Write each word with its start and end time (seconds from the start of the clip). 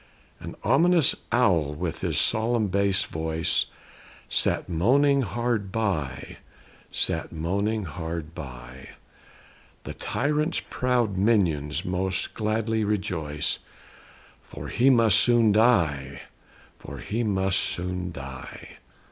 An 0.39 0.55
ominous 0.63 1.15
owl 1.31 1.75
with 1.75 2.01
his 2.01 2.17
solemn 2.19 2.69
bass 2.69 3.05
voice, 3.05 3.67
Sat 4.29 4.67
moaning 4.67 5.21
hard 5.21 5.71
by; 5.71 6.37
sat 6.91 7.31
moaning 7.31 7.83
hard 7.83 8.33
by. 8.33 8.89
"The 9.83 9.93
tyrant's 9.93 10.59
proud 10.59 11.17
minions 11.17 11.85
most 11.85 12.33
gladly 12.33 12.83
rejoice, 12.83 13.59
For 14.41 14.69
he 14.69 14.89
must 14.89 15.19
soon 15.19 15.51
die; 15.51 16.21
for 16.79 16.97
he 16.97 17.23
must 17.23 17.59
soon 17.59 18.11
die." 18.11 18.77